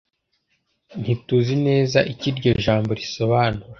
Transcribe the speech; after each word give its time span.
ntituzi 1.01 1.55
neza 1.67 1.99
icyo 2.11 2.25
iryo 2.31 2.51
jambo 2.63 2.91
risobanura 2.99 3.65